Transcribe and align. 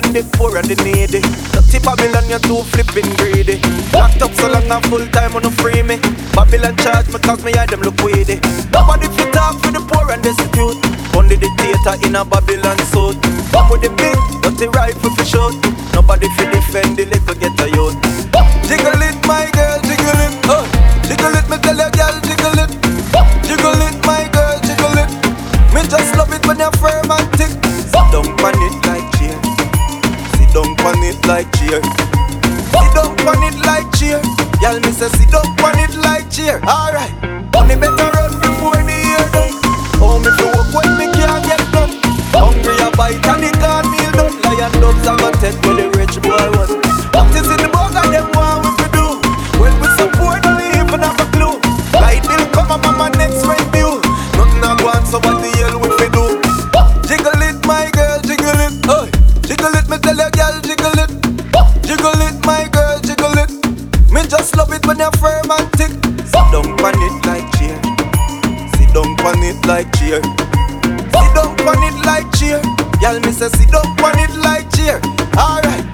the 0.00 0.24
poor 0.32 0.56
and 0.56 0.64
the 0.64 0.76
needy. 0.80 1.20
Dirty 1.52 1.76
Babylon, 1.84 2.24
you're 2.24 2.40
too 2.40 2.64
flipping 2.72 3.04
greedy. 3.20 3.60
Locked 3.92 4.22
up 4.24 4.32
so 4.32 4.48
long 4.48 4.64
and 4.64 4.84
full 4.88 5.04
time 5.12 5.36
on 5.36 5.42
no 5.42 5.50
free 5.50 5.82
me. 5.82 6.00
Babylon 6.32 6.76
charge 6.80 7.12
me 7.12 7.18
cause 7.20 7.44
me 7.44 7.52
eye 7.52 7.66
them 7.66 7.84
look 7.84 8.00
weedy. 8.00 8.40
Nobody 8.72 9.12
fit 9.12 9.28
talk 9.36 9.60
for 9.60 9.68
the 9.68 9.84
poor 9.84 10.08
and 10.08 10.22
destitute. 10.24 10.80
Only 11.12 11.36
the 11.36 11.52
theater 11.60 12.00
in 12.08 12.16
a 12.16 12.24
Babylon 12.24 12.78
suit. 12.88 13.20
Come 13.52 13.68
with 13.68 13.84
the 13.84 13.92
big, 13.92 14.16
dirty 14.40 14.72
rifle 14.72 15.12
for 15.12 15.26
shoot. 15.28 15.52
Nobody 15.92 16.28
fit 16.40 16.48
defend 16.56 16.96
the 16.96 17.04
little 17.04 17.36
ghetto 17.36 17.66
youth. 17.68 17.81
Like 31.26 31.50
chair. 31.52 31.80
Sit 32.72 32.88
down 32.94 33.12
on 33.28 33.42
it 33.48 33.56
like 33.66 33.90
chair. 33.98 34.20
Y'all 34.60 34.80
me 34.80 34.92
say 34.92 35.08
sit 35.08 35.30
down 35.30 35.46
on 35.60 35.78
it 35.78 35.94
like 36.02 36.30
chair. 36.30 36.60
Alright. 36.64 37.12
Money 37.52 37.76
better 37.76 38.11
tell 60.02 60.18
you, 60.18 60.30
girl, 60.30 60.60
jiggle 60.60 60.98
it. 60.98 61.10
Jiggle 61.86 62.20
it, 62.26 62.36
my 62.44 62.68
girl, 62.68 62.98
jiggle 63.00 63.38
it. 63.38 63.50
Me 64.12 64.22
just 64.28 64.56
love 64.56 64.72
it 64.72 64.84
when 64.86 64.98
you're 64.98 65.10
firm 65.12 65.50
and 65.50 65.70
thick. 65.78 65.92
Sit 66.26 66.44
down 66.52 66.66
on 66.82 66.94
it 67.06 67.16
like 67.26 67.46
chair. 67.56 67.78
Sit 68.74 68.92
down 68.92 69.08
on 69.24 69.42
it 69.42 69.58
like 69.66 69.90
chair. 69.96 70.20
Sit 71.12 71.28
down 71.34 71.54
on 71.68 71.82
it 71.88 71.96
like 72.04 72.28
chair. 72.36 72.60
Y'all 73.00 73.20
me 73.20 73.32
say 73.32 73.48
sit 73.48 73.70
down 73.70 73.86
on 74.02 74.18
it 74.18 74.34
like 74.42 74.68
chair. 74.74 75.00
Alright. 75.36 75.91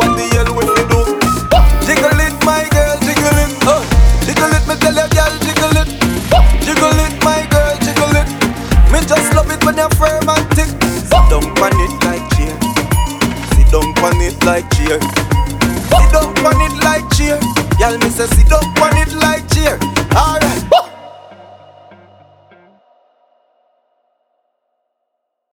What 0.00 0.16
the 0.16 0.24
hell 0.32 0.48
we 0.56 0.64
fi 0.64 0.82
do? 0.88 1.00
Jiggle 1.84 2.20
it, 2.24 2.32
my 2.48 2.64
girl, 2.72 2.96
jiggle 3.04 3.36
it. 3.36 3.52
Jiggle 4.24 4.52
it, 4.56 4.64
me 4.64 4.74
tell 4.80 4.96
you, 4.96 5.08
girl, 5.12 5.34
jiggle 5.44 5.76
it. 5.76 5.88
Jiggle 6.64 7.00
it, 7.04 7.14
my 7.20 7.44
girl, 7.52 7.76
jiggle 7.84 8.16
it. 8.16 8.28
Me 8.88 8.98
just 9.04 9.28
love 9.36 9.50
it 9.52 9.60
when 9.64 9.76
you're 9.76 9.92
firm 10.00 10.24
and 10.24 10.46
thick. 10.56 10.72
Sit 11.04 11.24
down 11.28 11.44
on 11.60 11.76
it 11.84 11.92
like 12.08 12.24
chair. 12.32 12.56
Sit 13.52 13.68
down 13.68 13.92
on 14.00 14.16
it 14.24 14.36
like 14.48 14.68
chair. 14.72 14.96
Sit 15.92 16.06
down 16.16 16.32
on 16.48 16.60
it 16.64 16.74
like 16.80 17.04
chair. 17.12 17.36
Y'all 17.78 17.98
me 18.00 18.08
say 18.08 18.26
sit 18.32 18.48
down 18.48 18.64
on 18.80 18.96
it. 18.96 18.99